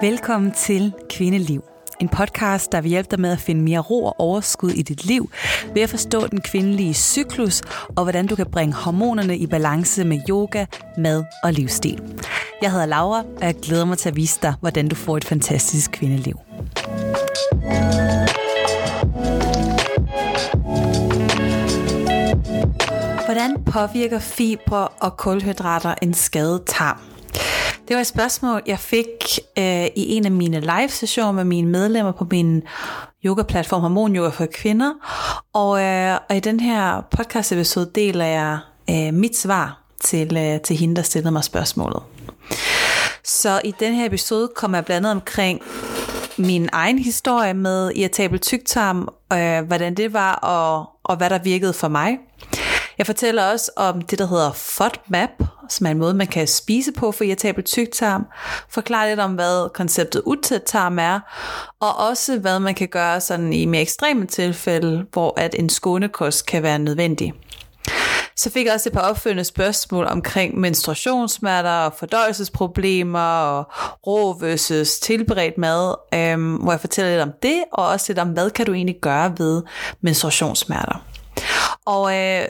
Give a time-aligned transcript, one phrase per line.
[0.00, 1.64] Velkommen til Kvindeliv.
[2.00, 5.04] En podcast, der vil hjælpe dig med at finde mere ro og overskud i dit
[5.04, 5.30] liv,
[5.74, 7.62] ved at forstå den kvindelige cyklus,
[7.96, 10.66] og hvordan du kan bringe hormonerne i balance med yoga,
[10.98, 12.02] mad og livsstil.
[12.62, 15.24] Jeg hedder Laura, og jeg glæder mig til at vise dig, hvordan du får et
[15.24, 16.38] fantastisk kvindeliv.
[23.24, 26.98] Hvordan påvirker fibre og kulhydrater en skadet tarm?
[27.90, 32.12] Det var et spørgsmål, jeg fik øh, i en af mine live-sessioner med mine medlemmer
[32.12, 32.62] på min
[33.24, 34.92] yoga-platform Hormon Yoga for Kvinder.
[35.52, 38.58] Og, øh, og i den her podcast-episode deler jeg
[38.90, 42.02] øh, mit svar til, øh, til hende, der stillede mig spørgsmålet.
[43.24, 45.60] Så i den her episode kommer jeg blandt andet omkring
[46.38, 51.72] min egen historie med irritabel tyktarm, øh, hvordan det var og, og hvad der virkede
[51.72, 52.18] for mig.
[52.98, 55.30] Jeg fortæller også om det, der hedder FODMAP,
[55.70, 58.26] som er en måde, man kan spise på for irritabel tyktarm.
[58.68, 61.20] Forklare lidt om, hvad konceptet utæt tarm er,
[61.80, 66.46] og også hvad man kan gøre sådan i mere ekstreme tilfælde, hvor at en skånekost
[66.46, 67.34] kan være nødvendig.
[68.36, 73.64] Så fik jeg også et par opfølgende spørgsmål omkring menstruationssmerter og fordøjelsesproblemer og
[74.06, 78.28] rå versus tilberedt mad, øhm, hvor jeg fortæller lidt om det, og også lidt om,
[78.28, 79.62] hvad kan du egentlig gøre ved
[80.00, 81.04] menstruationssmerter.
[81.86, 82.44] Og øh,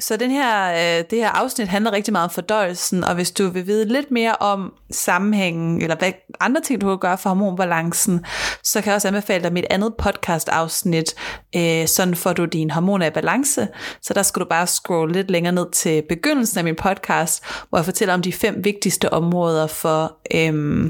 [0.00, 3.48] så den her, øh, det her afsnit handler rigtig meget om fordøjelsen, og hvis du
[3.48, 8.24] vil vide lidt mere om sammenhængen, eller hvad andre ting, du kan gøre for hormonbalancen,
[8.62, 11.14] så kan jeg også anbefale dig mit andet podcast afsnit,
[11.56, 13.68] øh, sådan får du din hormoner i balance.
[14.02, 17.78] Så der skal du bare scrolle lidt længere ned til begyndelsen af min podcast, hvor
[17.78, 20.84] jeg fortæller om de fem vigtigste områder for, øh,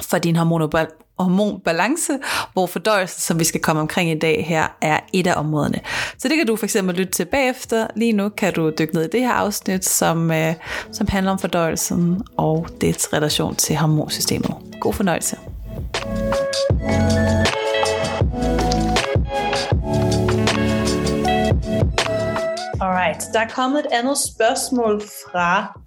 [0.00, 0.66] for din hormoner
[1.18, 2.12] hormonbalance,
[2.52, 5.80] hvor fordøjelse, som vi skal komme omkring i dag her, er et af områderne.
[6.18, 7.86] Så det kan du for eksempel lytte til bagefter.
[7.96, 10.54] Lige nu kan du dykke ned i det her afsnit, som, øh,
[10.92, 14.54] som handler om fordøjelsen og dets relation til hormonsystemet.
[14.80, 15.36] God fornøjelse.
[22.80, 25.80] Alright, der er kommet et andet spørgsmål fra...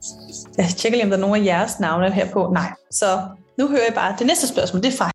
[0.58, 2.52] Jeg tjekker lige, om der er nogen af jeres navne her på.
[2.53, 3.22] Nej, så
[3.59, 4.84] nu hører jeg bare det næste spørgsmål.
[4.84, 5.12] Det er fra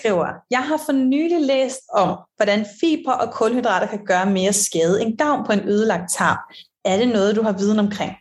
[0.00, 5.02] skriver, jeg har for nylig læst om, hvordan fiber og kulhydrater kan gøre mere skade
[5.02, 6.38] end gavn på en ødelagt tarm.
[6.84, 8.12] Er det noget, du har viden omkring?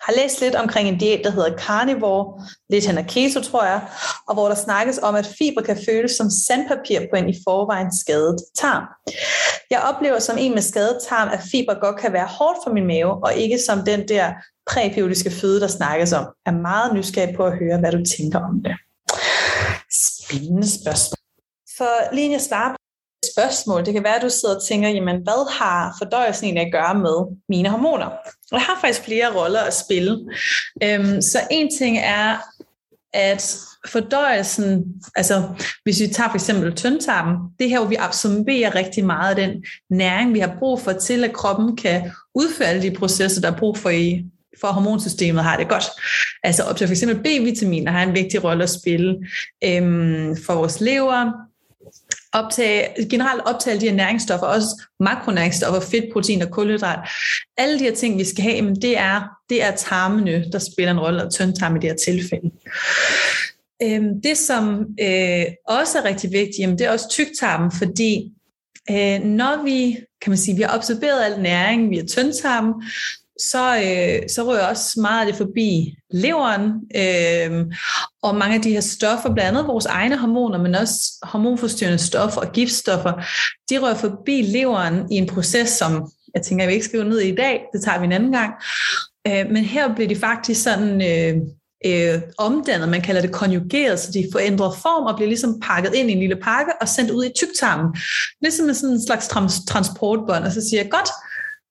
[0.00, 3.80] har læst lidt omkring en diæt, der hedder carnivore, lidt hen keto, tror jeg,
[4.28, 7.96] og hvor der snakkes om, at fiber kan føles som sandpapir på en i forvejen
[7.96, 8.84] skadet tarm.
[9.70, 12.86] Jeg oplever som en med skadet tarm, at fiber godt kan være hårdt for min
[12.86, 14.32] mave, og ikke som den der
[14.70, 16.24] præbiotiske føde, der snakkes om.
[16.46, 18.76] Jeg er meget nysgerrig på at høre, hvad du tænker om det.
[19.92, 21.25] Spændende spørgsmål.
[21.78, 22.76] For lige at svare på
[23.34, 26.72] spørgsmål, det kan være, at du sidder og tænker, jamen hvad har fordøjelsen egentlig at
[26.72, 28.06] gøre med mine hormoner?
[28.52, 30.32] Og jeg har faktisk flere roller at spille.
[30.82, 32.36] Øhm, så en ting er,
[33.12, 34.84] at fordøjelsen,
[35.16, 35.42] altså
[35.82, 39.36] hvis vi tager for eksempel tyndtarmen, det er her, hvor vi absorberer rigtig meget af
[39.36, 43.52] den næring, vi har brug for til, at kroppen kan udføre alle de processer, der
[43.52, 44.24] er brug for i
[44.60, 45.84] for hormonsystemet har det godt.
[46.42, 49.26] Altså op til for eksempel B-vitaminer har en vigtig rolle at spille
[49.64, 51.32] øhm, for vores lever,
[52.36, 57.08] optage, generelt optage de her næringsstoffer, også makronæringsstoffer, fedt, protein og kulhydrat.
[57.56, 60.90] Alle de her ting, vi skal have, men det er, det er tarmene, der spiller
[60.90, 62.50] en rolle, og tyndtarm i det her tilfælde.
[63.82, 68.32] Øhm, det, som øh, også er rigtig vigtigt, jamen, det er også tyktarmen, fordi
[68.90, 72.74] øh, når vi, kan man sige, vi har absorberet al næring via tyndtarmen,
[73.40, 76.62] så, øh, så rører også meget af det forbi leveren,
[76.96, 77.66] øh,
[78.22, 82.40] og mange af de her stoffer, blandt andet vores egne hormoner, men også hormonforstyrrende stoffer
[82.40, 83.12] og giftstoffer,
[83.70, 87.18] de rører forbi leveren i en proces, som jeg tænker, jeg vil ikke skrive ned
[87.18, 88.54] i dag, det tager vi en anden gang,
[89.26, 91.02] øh, men her bliver de faktisk sådan...
[91.02, 91.42] Øh,
[91.86, 96.10] øh, omdannet, man kalder det konjugeret, så de forændrer form og bliver ligesom pakket ind
[96.10, 97.96] i en lille pakke og sendt ud i tyktarmen.
[98.40, 101.08] Ligesom sådan en slags trans- transportbånd, og så siger jeg, godt,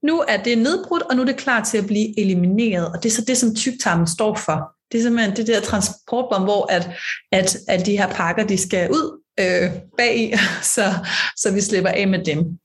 [0.05, 2.87] nu er det nedbrudt, og nu er det klar til at blive elimineret.
[2.87, 4.71] Og det er så det, som tyktarmen står for.
[4.91, 6.89] Det er simpelthen det der transportbånd, hvor at,
[7.31, 10.33] at, at de her pakker, de skal ud øh, bag i,
[10.75, 10.93] så,
[11.37, 12.59] så vi slipper af med dem.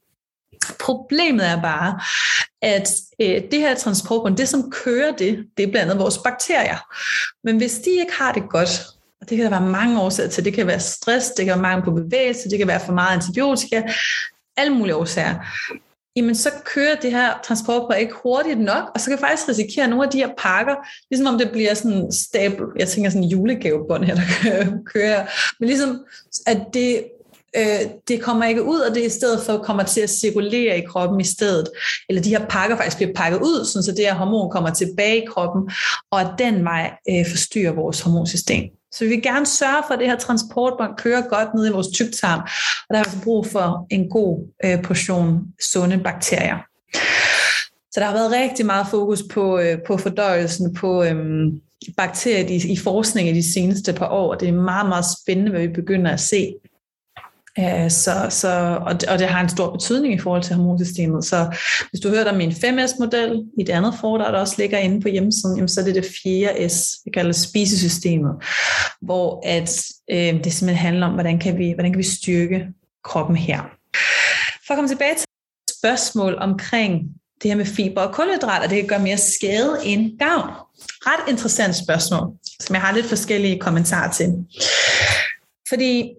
[0.79, 2.01] Problemet er bare,
[2.63, 2.89] at
[3.21, 6.79] øh, det her transportbånd, det som kører det, det er blandt andet vores bakterier.
[7.45, 8.87] Men hvis de ikke har det godt,
[9.21, 11.63] og det kan der være mange årsager til, det kan være stress, det kan være
[11.63, 13.83] mangel på bevægelse, det kan være for meget antibiotika,
[14.57, 15.35] alle mulige årsager,
[16.17, 19.89] jamen så kører det her transportbræt ikke hurtigt nok, og så kan jeg faktisk risikere
[19.89, 20.75] nogle af de her pakker,
[21.11, 24.23] ligesom om det bliver sådan stabel, jeg tænker sådan en julegavebånd her, der
[24.95, 25.27] kører,
[25.61, 26.05] men ligesom
[26.47, 27.05] at det
[27.57, 30.85] øh, det kommer ikke ud, og det i stedet for kommer til at cirkulere i
[30.87, 31.69] kroppen i stedet.
[32.09, 35.27] Eller de her pakker faktisk bliver pakket ud, så det her hormon kommer tilbage i
[35.27, 35.71] kroppen,
[36.11, 38.80] og at den vej øh, forstyrrer vores hormonsystem.
[38.93, 41.89] Så vi vil gerne sørge for, at det her transportbånd kører godt ned i vores
[41.89, 42.41] tyktarm,
[42.89, 45.41] og der er altså brug for en god øh, portion
[45.73, 46.59] sunde bakterier.
[47.93, 51.17] Så der har været rigtig meget fokus på, øh, på fordøjelsen, på øh,
[51.97, 55.51] bakterier i, i forskning i de seneste par år, og det er meget, meget spændende,
[55.51, 56.55] hvad vi begynder at se.
[57.59, 61.25] Øh, så, så, og, det, og det har en stor betydning i forhold til hormonsystemet.
[61.25, 61.57] Så
[61.91, 65.09] hvis du hørte om min 5S-model i det andet foredrag, der også ligger inde på
[65.09, 68.33] hjemmesiden, jamen, så er det det fjerde S, vi kalder spisesystemet,
[69.01, 72.67] hvor at, øh, det simpelthen handler om, hvordan kan, vi, hvordan kan vi styrke
[73.05, 73.61] kroppen her.
[74.67, 75.27] For at komme tilbage til
[75.79, 77.03] spørgsmål omkring
[77.43, 80.51] det her med fiber og kulhydrater, det kan gøre mere skade end gavn.
[80.83, 84.45] Ret interessant spørgsmål, som jeg har lidt forskellige kommentarer til.
[85.69, 86.13] Fordi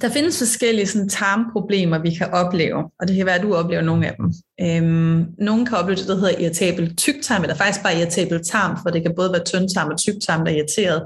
[0.00, 3.82] der findes forskellige sådan, tarmproblemer, vi kan opleve, og det kan være, at du oplever
[3.82, 4.32] nogle af dem.
[4.60, 8.90] Øhm, nogle kan opleve det, der hedder irritabel tyktarm, eller faktisk bare irritabel tarm, for
[8.90, 11.02] det kan både være tyndtarm og tyktarm, der er irriteret.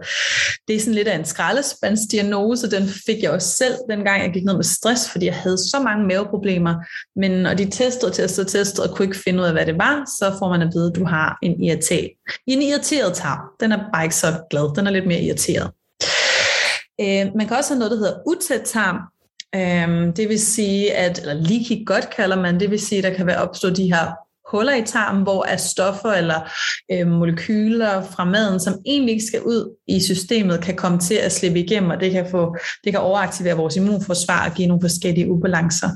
[0.69, 4.45] Det er sådan lidt af en skraldespandsdiagnose, den fik jeg også selv, dengang jeg gik
[4.45, 6.75] ned med stress, fordi jeg havde så mange maveproblemer,
[7.17, 10.05] men når de testede testede testede, og kunne ikke finde ud af, hvad det var,
[10.19, 12.11] så får man at vide, at du har en irritabel.
[12.47, 15.71] En irriteret tarm, den er bare ikke så glad, den er lidt mere irriteret.
[17.00, 18.97] Øh, man kan også have noget, der hedder utæt tarm.
[19.55, 23.14] Øh, det vil sige, at, eller leaky godt kalder man, det vil sige, at der
[23.17, 24.12] kan være opstå de her
[24.50, 26.50] huller i tarmen, hvor er stoffer eller
[26.93, 31.32] øh, molekyler fra maden, som egentlig ikke skal ud i systemet, kan komme til at
[31.32, 35.31] slippe igennem, og det kan, få, det kan overaktivere vores immunforsvar og give nogle forskellige
[35.31, 35.88] ubalancer.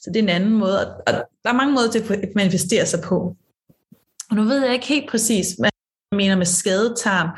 [0.00, 1.12] Så det er en anden måde, og
[1.44, 3.36] der er mange måder, det kan manifestere sig på.
[4.30, 5.70] Og nu ved jeg ikke helt præcis, men
[6.12, 7.28] mener med skadet tarm,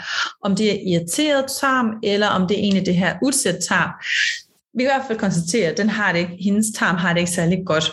[0.45, 3.91] om det er irriteret tarm, eller om det er egentlig det her udsat tarm.
[4.75, 7.21] Vi kan i hvert fald konstatere, at den har det ikke, hendes tarm har det
[7.21, 7.93] ikke særlig godt.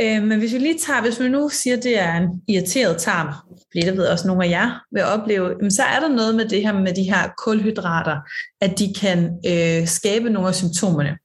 [0.00, 2.96] Øh, men hvis vi lige tager, hvis vi nu siger, at det er en irriteret
[2.98, 6.48] tarm, fordi det ved også nogle af jer vil opleve, så er der noget med
[6.48, 8.16] det her med de her kulhydrater,
[8.60, 11.18] at de kan øh, skabe nogle af symptomerne.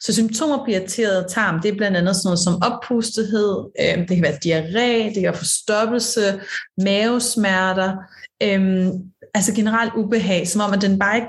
[0.00, 4.08] Så symptomer på irriteret tarm, det er blandt andet sådan noget som oppustethed, øh, det
[4.08, 6.40] kan være diarré, det kan være forstoppelse,
[6.78, 7.96] mavesmerter,
[8.42, 8.86] øh,
[9.34, 11.28] altså generelt ubehag, som om at den bare ikke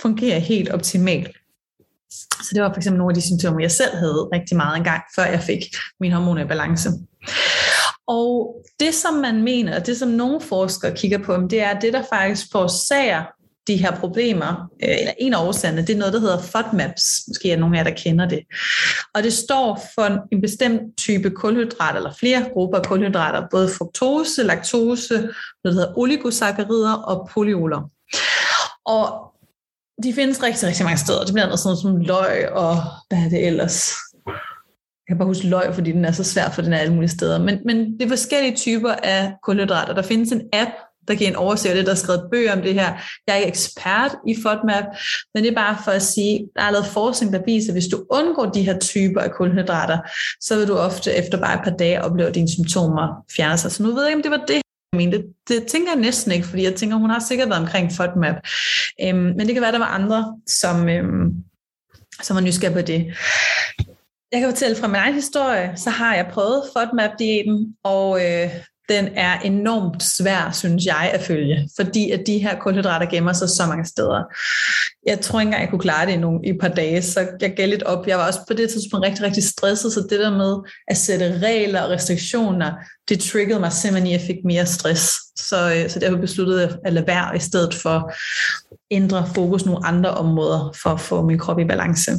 [0.00, 1.36] fungerer helt optimalt.
[2.10, 5.02] Så det var for eksempel nogle af de symptomer, jeg selv havde rigtig meget engang,
[5.16, 5.60] før jeg fik
[6.00, 6.90] min hormoner i balance.
[8.06, 11.92] Og det, som man mener, og det, som nogle forskere kigger på, det er det,
[11.92, 13.24] der faktisk forårsager
[13.70, 17.24] de her problemer, øh, eller en af årsagerne, det er noget, der hedder FODMAPs.
[17.28, 18.40] Måske er nogen af jer, der kender det.
[19.14, 24.42] Og det står for en bestemt type kulhydrat, eller flere grupper af kulhydrater, både fruktose,
[24.42, 25.32] laktose, noget,
[25.64, 27.90] der hedder oligosakkarider og polyoler.
[28.86, 29.32] Og
[30.02, 31.24] de findes rigtig, rigtig mange steder.
[31.24, 32.76] Det bliver noget sådan som løg og
[33.08, 33.92] hvad er det ellers?
[34.26, 37.10] Jeg kan bare huske løg, fordi den er så svær, for den er alle mulige
[37.10, 37.38] steder.
[37.38, 39.94] Men, men det er forskellige typer af kulhydrater.
[39.94, 40.70] Der findes en app,
[41.10, 42.92] der kan en oversigt det, der er skrevet bøger om det her.
[43.26, 44.84] Jeg er ikke ekspert i FODMAP,
[45.34, 47.88] men det er bare for at sige, der er lavet forskning, der viser, at hvis
[47.88, 49.98] du undgår de her typer af kulhydrater,
[50.40, 53.72] så vil du ofte efter bare et par dage opleve, at dine symptomer fjerner sig.
[53.72, 55.18] Så nu ved jeg ikke, om det var det, jeg mente.
[55.18, 58.36] Det, det tænker jeg næsten ikke, fordi jeg tænker, hun har sikkert været omkring FODMAP.
[59.02, 61.34] Øhm, men det kan være, der var andre, som, øhm,
[62.22, 63.06] som var nysgerrige på det.
[64.32, 68.50] Jeg kan fortælle fra min egen historie, så har jeg prøvet FODMAP-diæten, og øh,
[68.90, 73.48] den er enormt svær, synes jeg, at følge, fordi at de her kulhydrater gemmer sig
[73.48, 74.22] så mange steder.
[75.06, 77.28] Jeg tror ikke engang, jeg kunne klare det i, nogle, i et par dage, så
[77.40, 78.06] jeg gav lidt op.
[78.06, 80.56] Jeg var også på det tidspunkt rigtig, rigtig stresset, så det der med
[80.88, 82.72] at sætte regler og restriktioner,
[83.08, 85.12] det triggede mig simpelthen i, at jeg fik mere stress.
[85.36, 88.14] Så, øh, så derfor besluttede jeg at lade være, i stedet for at
[88.90, 92.12] ændre fokus nogle andre områder, for at få min krop i balance.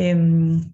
[0.00, 0.64] Øhm.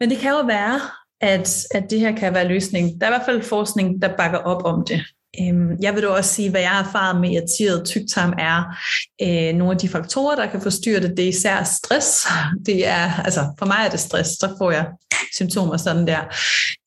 [0.00, 0.80] Men det kan jo være,
[1.24, 3.00] at, at det her kan være løsning.
[3.00, 5.02] Der er i hvert fald forskning, der bakker op om det.
[5.40, 8.78] Øhm, jeg vil dog også sige, hvad jeg har erfaret med irriteret tyktarm er
[9.22, 11.16] øh, nogle af de faktorer, der kan forstyrre det.
[11.16, 12.26] Det er især stress.
[12.66, 14.86] Det er, altså for mig er det stress, så får jeg
[15.34, 16.20] symptomer sådan der.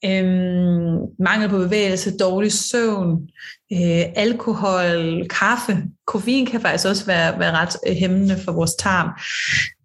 [0.05, 3.29] Øhm, mangel på bevægelse, dårlig søvn,
[3.73, 5.83] øh, alkohol, kaffe.
[6.07, 9.09] Koffein kan faktisk også være, være ret øh, hæmmende for vores tarm.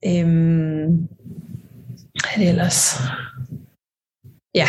[0.06, 1.08] Øhm,
[2.12, 2.96] hvad er det ellers?
[4.54, 4.68] Ja,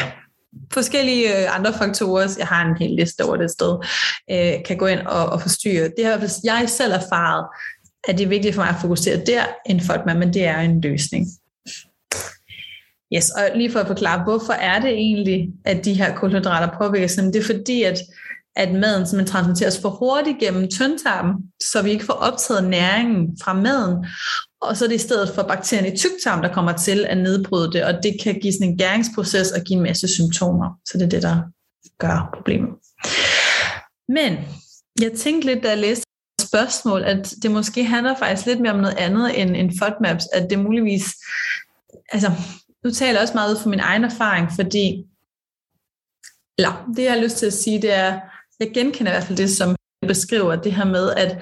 [0.73, 3.77] forskellige øh, andre faktorer, jeg har en hel liste over det sted,
[4.31, 5.91] øh, kan gå ind og, og forstyrre.
[5.97, 7.45] Det har jeg selv erfaret,
[8.07, 10.45] at det er vigtigt for mig at fokusere der, end for at man, men det
[10.45, 11.27] er en løsning.
[13.15, 17.15] Yes, og lige for at forklare, hvorfor er det egentlig, at de her kulhydrater påvirkes?
[17.15, 17.99] Det er fordi, at,
[18.55, 23.53] at maden simpelthen transporteres for hurtigt gennem tyndtarmen, så vi ikke får optaget næringen fra
[23.53, 24.05] maden,
[24.63, 27.71] og så er det i stedet for bakterien i tyktarm, der kommer til at nedbryde
[27.71, 30.79] det, og det kan give sådan en gæringsproces og give en masse symptomer.
[30.85, 31.41] Så det er det, der
[31.99, 32.69] gør problemet.
[34.07, 34.37] Men
[35.01, 36.05] jeg tænkte lidt, da jeg læste
[36.41, 40.49] spørgsmål, at det måske handler faktisk lidt mere om noget andet end, end FODMAPs, at
[40.49, 41.05] det muligvis,
[42.11, 42.31] altså
[42.83, 45.05] nu taler jeg også meget ud fra min egen erfaring, fordi,
[46.57, 48.19] eller det jeg har lyst til at sige, det er,
[48.59, 49.75] jeg genkender i hvert fald det, som
[50.07, 51.37] beskriver det her med, at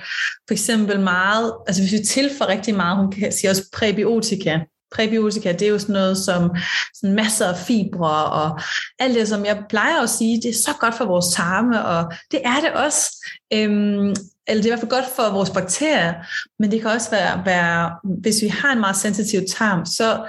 [0.48, 4.60] for eksempel meget, altså hvis vi tilføjer rigtig meget, hun kan sige også præbiotika,
[4.96, 6.56] Præbiotika, det er jo sådan noget som
[6.94, 8.60] sådan masser af fibre og
[9.00, 12.14] alt det, som jeg plejer at sige, det er så godt for vores tarme, og
[12.32, 13.28] det er det også.
[13.54, 14.16] Øhm,
[14.48, 16.14] eller det er i hvert fald godt for vores bakterier,
[16.60, 17.92] men det kan også være, være
[18.22, 20.26] hvis vi har en meget sensitiv tarm, så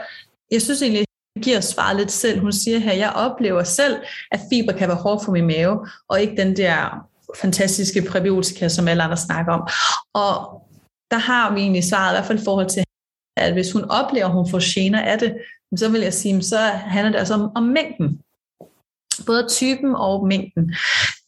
[0.50, 2.40] jeg synes egentlig, det giver svaret lidt selv.
[2.40, 3.96] Hun siger her, jeg oplever selv,
[4.32, 7.06] at fiber kan være hårdt for min mave, og ikke den der
[7.40, 9.68] fantastiske præbiotika, som alle andre snakker om.
[10.14, 10.62] Og
[11.10, 12.84] der har vi egentlig svaret, i hvert fald i forhold til,
[13.36, 15.34] at hvis hun oplever, at hun får gener af det,
[15.76, 18.20] så vil jeg sige, så handler det altså om, om mængden.
[19.26, 20.74] Både typen og mængden.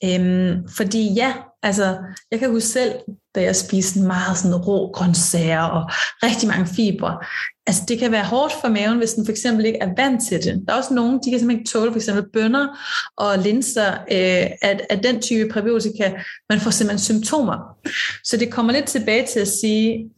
[0.04, 1.98] Øhm, fordi ja, altså,
[2.30, 2.94] jeg kan huske selv,
[3.34, 5.90] da jeg spiste meget sådan rå grøntsager og
[6.22, 7.18] rigtig mange fibre.
[7.66, 10.44] Altså, det kan være hårdt for maven, hvis den for eksempel ikke er vant til
[10.44, 10.62] det.
[10.66, 12.68] Der er også nogen, de kan simpelthen ikke tåle for eksempel bønner
[13.16, 16.12] og linser øh, at, at den type præbiotika.
[16.48, 17.76] Man får simpelthen symptomer.
[18.24, 20.10] Så det kommer lidt tilbage til at sige,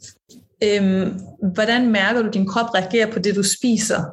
[0.65, 1.21] øhm,
[1.55, 4.05] hvordan mærker du, at din krop reagerer på det, du spiser?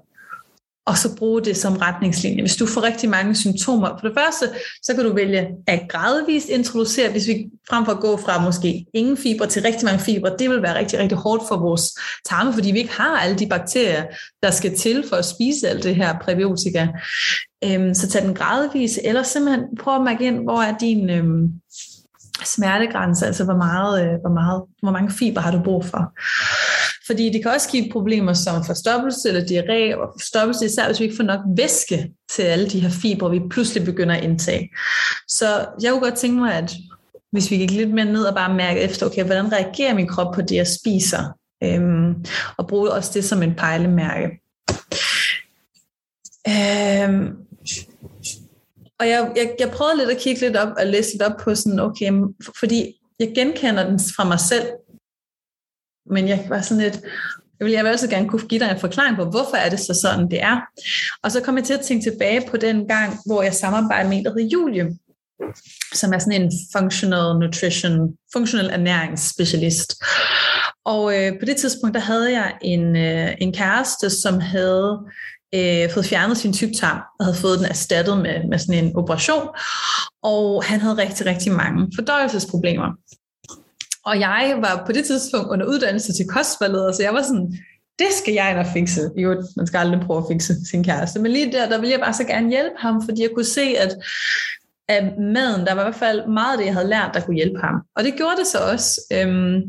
[0.85, 2.41] Og så bruge det som retningslinje.
[2.41, 6.49] Hvis du får rigtig mange symptomer, på det første, så kan du vælge at gradvist
[6.49, 10.35] introducere, hvis vi frem for at gå fra måske ingen fiber til rigtig mange fibre,
[10.39, 11.83] det vil være rigtig, rigtig hårdt for vores
[12.25, 14.03] tarme, fordi vi ikke har alle de bakterier,
[14.43, 16.87] der skal til for at spise alt det her præbiotika.
[17.63, 21.51] Øhm, så tag den gradvis, eller simpelthen prøv at mærke ind, hvor er din, øhm,
[22.45, 26.13] smertegrænse, altså hvor, meget, øh, hvor, meget, hvor mange fiber har du brug for.
[27.07, 31.05] Fordi det kan også give problemer som forstoppelse eller diarré, og forstoppelse især, hvis vi
[31.05, 34.69] ikke får nok væske til alle de her fibre, vi pludselig begynder at indtage.
[35.27, 36.73] Så jeg kunne godt tænke mig, at
[37.31, 40.35] hvis vi gik lidt mere ned og bare mærke efter, okay, hvordan reagerer min krop
[40.35, 41.23] på det, jeg spiser?
[41.63, 42.25] Øhm,
[42.57, 44.27] og bruge også det som en pejlemærke.
[46.47, 47.35] Øhm,
[48.99, 51.55] og jeg, jeg, jeg prøvede lidt at kigge lidt op og læse lidt op på
[51.55, 52.11] sådan, okay,
[52.59, 54.67] fordi jeg genkender den fra mig selv,
[56.09, 56.99] men jeg var sådan lidt,
[57.59, 59.79] jeg vil, jeg vil også gerne kunne give dig en forklaring på, hvorfor er det
[59.79, 60.61] så sådan, det er.
[61.23, 64.17] Og så kom jeg til at tænke tilbage på den gang, hvor jeg samarbejdede med
[64.17, 64.97] en, der Julie,
[65.93, 70.03] som er sådan en functional nutrition, functional ernæringsspecialist.
[70.85, 74.99] Og øh, på det tidspunkt, der havde jeg en, øh, en kæreste, som havde
[75.55, 79.47] øh, fået fjernet sin tyktarm og havde fået den erstattet med, med sådan en operation.
[80.23, 82.89] Og han havde rigtig, rigtig mange fordøjelsesproblemer.
[84.05, 87.57] Og jeg var på det tidspunkt under uddannelse til kostvalgleder, så jeg var sådan,
[87.99, 89.01] det skal jeg ind og fikse.
[89.17, 91.19] Jo, man skal aldrig prøve at fikse sin kæreste.
[91.19, 93.61] Men lige der, der ville jeg bare så gerne hjælpe ham, fordi jeg kunne se,
[93.61, 93.95] at
[94.89, 97.35] af maden, der var i hvert fald meget af det, jeg havde lært, der kunne
[97.35, 97.75] hjælpe ham.
[97.95, 99.01] Og det gjorde det så også.
[99.13, 99.61] Øhm,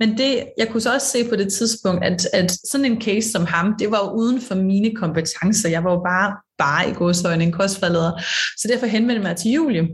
[0.00, 3.30] men det, jeg kunne så også se på det tidspunkt, at, at sådan en case
[3.30, 5.68] som ham, det var jo uden for mine kompetencer.
[5.68, 8.12] Jeg var jo bare, bare i godsøjne en kostforleder.
[8.58, 9.88] Så derfor henvendte jeg mig til Julie.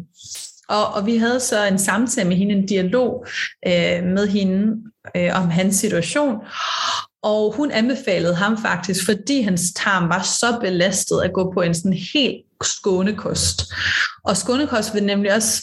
[0.69, 3.27] Og, og vi havde så en samtale med hende, en dialog
[3.67, 4.77] øh, med hende
[5.17, 6.37] øh, om hans situation.
[7.23, 11.75] Og hun anbefalede ham faktisk, fordi hans tarm var så belastet at gå på en
[11.75, 13.73] sådan helt skånekost.
[14.25, 15.63] Og skånekost vil nemlig også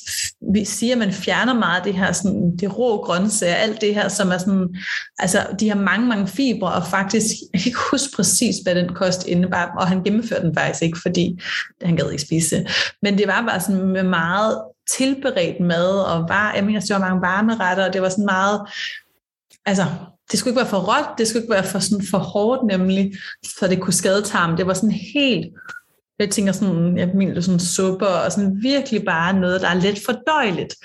[0.53, 4.07] vi siger, at man fjerner meget det her, sådan, det rå grøntsager, alt det her,
[4.07, 4.75] som er sådan,
[5.19, 8.93] altså de har mange, mange fibre, og faktisk, jeg kan ikke huske præcis, hvad den
[8.93, 11.39] kost indebar, og han gennemførte den faktisk ikke, fordi
[11.81, 12.65] han gad ikke spise
[13.01, 14.61] Men det var bare sådan med meget
[14.97, 18.25] tilberedt mad, og var, jeg mener, det var mange varme retter, og det var sådan
[18.25, 18.61] meget,
[19.65, 19.85] altså,
[20.31, 23.13] det skulle ikke være for råt, det skulle ikke være for, sådan, for hårdt nemlig,
[23.59, 24.57] så det kunne skade tarmen.
[24.57, 25.45] Det var sådan helt,
[26.19, 30.05] jeg tænker sådan, jeg mener sådan supper, og sådan virkelig bare noget, der er lidt
[30.05, 30.75] fordøjeligt.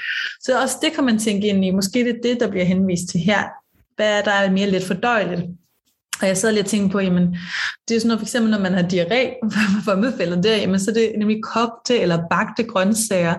[0.40, 3.08] Så også det kan man tænke ind i, måske det er det, der bliver henvist
[3.10, 3.42] til her.
[3.96, 5.42] Hvad er der mere lidt fordøjeligt?
[6.20, 7.36] Og jeg sad lige og tænkte på, jamen,
[7.88, 9.48] det er sådan noget, for eksempel, når man har diarré,
[9.84, 13.34] for mødfældet der, jamen, så er det nemlig kogte eller bagte grøntsager,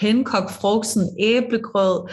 [0.00, 2.10] henkogt frugten, æblegrød,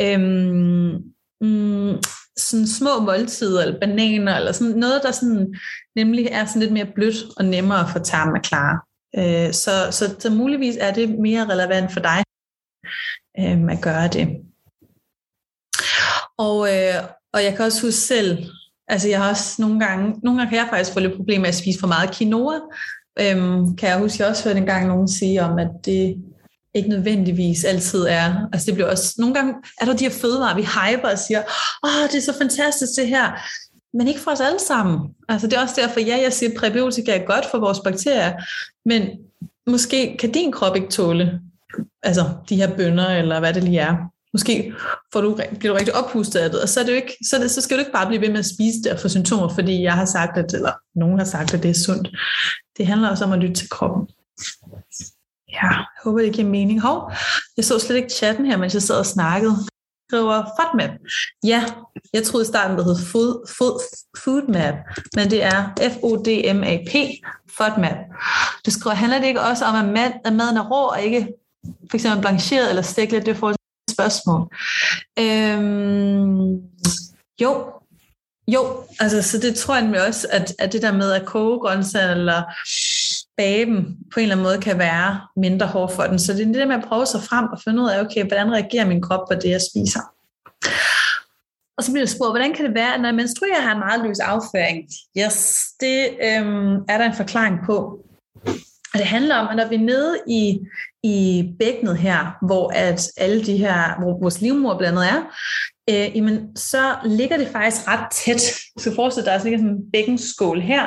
[0.00, 1.98] øhm, mm,
[2.36, 5.54] sådan små måltider, eller bananer, eller sådan noget, der sådan,
[5.96, 8.80] nemlig er sådan lidt mere blødt og nemmere for tarmen at klare.
[9.18, 12.22] Øh, så, så, så muligvis er det mere relevant for dig
[13.38, 14.28] øh, at gøre det.
[16.38, 17.02] Og, øh,
[17.32, 18.38] og jeg kan også huske selv,
[18.88, 21.48] altså jeg har også nogle gange, nogle gange kan jeg faktisk få lidt problemer med
[21.48, 22.60] at spise for meget quinoa.
[23.20, 26.24] Øhm, kan jeg huske, jeg også hørte en gang nogen sige om, at det
[26.76, 28.48] ikke nødvendigvis altid er.
[28.52, 31.42] Altså det bliver også, nogle gange er der de her fødevarer, vi hyper og siger,
[31.84, 33.32] åh, det er så fantastisk det her.
[33.96, 34.98] men ikke for os alle sammen.
[35.28, 38.32] Altså det er også derfor, ja, jeg siger, at præbiotika er godt for vores bakterier,
[38.88, 39.08] men
[39.66, 41.40] måske kan din krop ikke tåle
[42.02, 43.96] altså de her bønder, eller hvad det lige er.
[44.32, 44.72] Måske
[45.12, 47.38] får du, bliver du rigtig oppustet af det, og så, er det jo ikke, så,
[47.38, 49.48] det, så skal du ikke bare blive ved med at spise det og få symptomer,
[49.48, 52.08] fordi jeg har sagt, at, eller nogen har sagt, at det er sundt.
[52.76, 54.08] Det handler også om at lytte til kroppen.
[55.62, 56.80] Ja, jeg håber, det giver mening.
[56.80, 57.12] Hov,
[57.56, 59.56] jeg så slet ikke chatten her, mens jeg sad og snakkede.
[60.08, 60.90] Skriver FODMAP.
[61.44, 61.64] Ja,
[62.12, 63.80] jeg troede i starten, det hed food, food,
[64.24, 64.74] FoodMap,
[65.16, 66.92] men det er F-O-D-M-A-P,
[67.56, 67.96] FODMAP.
[68.64, 71.28] Det skriver, handler det ikke også om, at, mad, at maden er rå og ikke
[71.90, 73.26] for eksempel blancheret eller stiklet?
[73.26, 73.56] Det får et
[73.90, 74.40] spørgsmål.
[75.18, 76.54] Øhm,
[77.42, 77.72] jo,
[78.48, 82.10] jo, altså så det tror jeg også, at, at det der med at koge grøntsager
[82.10, 82.42] eller
[83.36, 86.18] bage dem på en eller anden måde kan være mindre hård for den.
[86.18, 88.26] Så det er det der med at prøve sig frem og finde ud af, okay,
[88.26, 90.00] hvordan reagerer min krop på det, jeg spiser.
[91.78, 93.78] Og så bliver det spurgt, hvordan kan det være, at når jeg menstruerer, har en
[93.78, 94.88] meget løs afføring?
[95.18, 98.06] Yes, det øhm, er der en forklaring på.
[98.94, 100.60] Og det handler om, at når vi er nede i,
[101.02, 105.22] i bækkenet her, hvor at alle de her, hvor vores livmor blandt andet er,
[105.90, 108.42] øh, jamen, så ligger det faktisk ret tæt.
[108.76, 110.82] Du skal forestille dig, at der ligger sådan en bækkenskål her.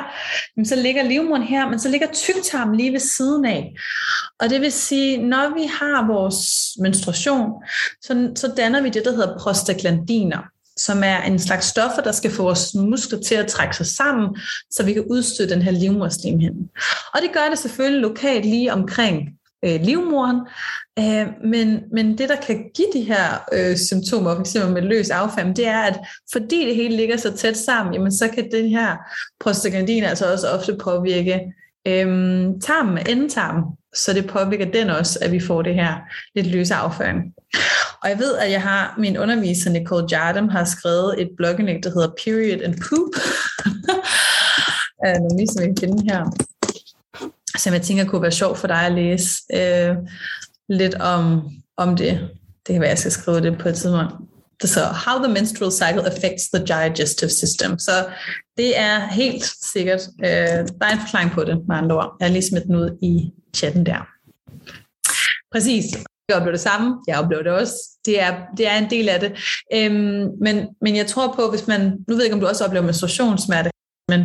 [0.56, 3.74] Jamen, så ligger livmoderen her, men så ligger tyktarmen lige ved siden af.
[4.40, 6.38] Og det vil sige, når vi har vores
[6.80, 7.50] menstruation,
[8.02, 10.40] så, så danner vi det, der hedder prostaglandiner
[10.76, 14.38] som er en slags stoffer, der skal få vores muskler til at trække sig sammen,
[14.70, 16.68] så vi kan udstøde den her livmorslimhinde.
[17.14, 19.28] Og det gør det selvfølgelig lokalt lige omkring
[19.64, 20.40] øh, livmoren,
[20.98, 24.54] øh, men, men det, der kan give de her øh, symptomer, f.eks.
[24.54, 26.00] med løs affald, det er, at
[26.32, 28.96] fordi det hele ligger så tæt sammen, jamen, så kan den her
[29.40, 31.40] prostaglandin altså også ofte påvirke
[31.86, 32.06] øh,
[32.62, 33.64] tarmen, endetarmen,
[33.94, 35.94] så det påvirker den også, at vi får det her
[36.34, 37.22] lidt løse afføring.
[38.02, 41.90] Og jeg ved, at jeg har min underviser, Nicole Jardim, har skrevet et blogindlæg, der
[41.90, 43.10] hedder Period and Poop.
[45.06, 46.24] Øh, nu viser vi finde her.
[47.58, 49.96] Som jeg tænker kunne være sjov for dig at læse øh,
[50.68, 52.28] lidt om, om det.
[52.66, 54.12] Det kan være, at jeg skal skrive det på et tidspunkt.
[54.64, 57.78] Så how the menstrual cycle affects the digestive system.
[57.78, 58.06] Så
[58.56, 60.28] det er helt sikkert, øh,
[60.78, 62.16] der er en forklaring på det, med andre ord.
[62.20, 64.08] Jeg har lige smidt den ud i chatten der.
[65.52, 65.84] Præcis.
[66.28, 66.96] Jeg oplever det samme.
[67.06, 67.74] Jeg oplever det også.
[68.04, 69.32] Det er, det er en del af det.
[69.74, 71.80] Øhm, men, men jeg tror på, hvis man...
[71.80, 73.70] Nu ved jeg ikke, om du også oplever menstruationssmerte,
[74.10, 74.20] men,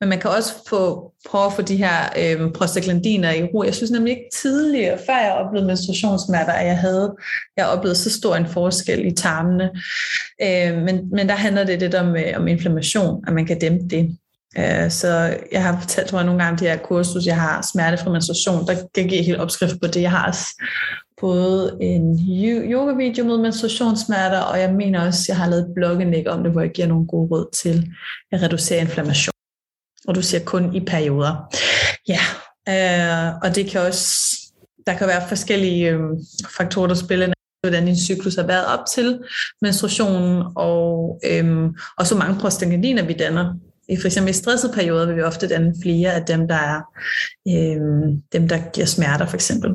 [0.00, 3.62] men man kan også få, prøve at få de her øh, prostaglandiner i ro.
[3.62, 7.16] Jeg synes nemlig ikke tidligere, før jeg oplevede menstruationssmerter, at jeg havde
[7.56, 9.70] jeg oplevede så stor en forskel i tarmene.
[10.42, 13.88] Øh, men, men der handler det lidt om, øh, om inflammation, at man kan dæmpe
[13.90, 14.18] det.
[14.58, 18.10] Øh, så jeg har fortalt, tror jeg, nogle gange de her kursus, jeg har smertefri
[18.10, 20.02] menstruation, der kan give helt opskrift på det.
[20.02, 20.38] Jeg har
[21.20, 22.18] både en
[22.72, 26.52] yoga-video med menstruationssmerter, og jeg mener også, at jeg har lavet et blogindlæg om det,
[26.52, 27.90] hvor jeg giver nogle gode råd til
[28.32, 29.32] at reducere inflammation.
[30.08, 31.56] Og du siger kun i perioder.
[32.08, 32.20] Ja,
[32.68, 34.36] øh, og det kan også,
[34.86, 36.00] der kan være forskellige øh,
[36.56, 39.20] faktorer, der spiller ind hvordan din cyklus har været op til
[39.62, 43.54] menstruationen, og, øhm, og så mange prostaglandiner, vi danner.
[43.88, 46.80] I for eksempel i stressede perioder vil vi ofte danne flere af dem, der er
[47.48, 49.70] øhm, dem, der giver smerter for eksempel.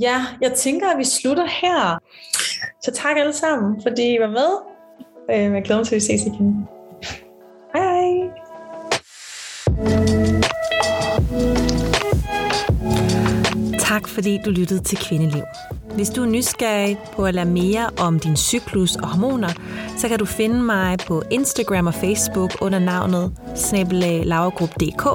[0.00, 1.98] Ja, jeg tænker, at vi slutter her.
[2.82, 4.50] Så tak alle sammen, fordi I var med.
[5.30, 6.68] Øhm, jeg glæder mig til, at vi ses igen.
[7.74, 8.30] Hej hej.
[13.78, 15.42] Tak fordi du lyttede til Kvindeliv.
[15.94, 19.48] Hvis du er nysgerrig på at lære mere om din cyklus og hormoner,
[19.98, 25.06] så kan du finde mig på Instagram og Facebook under navnet snabelaglauergrup.dk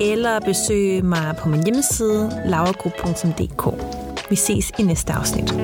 [0.00, 4.01] eller besøge mig på min hjemmeside laugrup.dk.
[4.32, 5.54] Vi ses i næste afsnit.